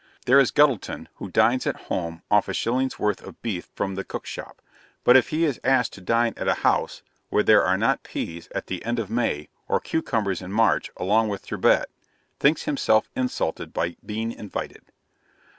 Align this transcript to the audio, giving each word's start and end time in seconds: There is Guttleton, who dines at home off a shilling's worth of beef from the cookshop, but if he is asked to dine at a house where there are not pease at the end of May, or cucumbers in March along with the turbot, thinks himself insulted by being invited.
There 0.25 0.39
is 0.39 0.49
Guttleton, 0.49 1.09
who 1.17 1.29
dines 1.29 1.67
at 1.67 1.81
home 1.81 2.23
off 2.31 2.47
a 2.47 2.55
shilling's 2.55 2.97
worth 2.97 3.21
of 3.21 3.39
beef 3.43 3.69
from 3.75 3.93
the 3.93 4.03
cookshop, 4.03 4.59
but 5.03 5.15
if 5.15 5.29
he 5.29 5.45
is 5.45 5.59
asked 5.63 5.93
to 5.93 6.01
dine 6.01 6.33
at 6.37 6.47
a 6.47 6.55
house 6.65 7.03
where 7.29 7.43
there 7.43 7.63
are 7.63 7.77
not 7.77 8.01
pease 8.01 8.49
at 8.55 8.65
the 8.65 8.83
end 8.83 8.97
of 8.97 9.11
May, 9.11 9.49
or 9.67 9.79
cucumbers 9.79 10.41
in 10.41 10.51
March 10.51 10.89
along 10.97 11.27
with 11.29 11.41
the 11.43 11.49
turbot, 11.49 11.91
thinks 12.39 12.63
himself 12.63 13.11
insulted 13.15 13.73
by 13.73 13.95
being 14.03 14.31
invited. 14.31 14.85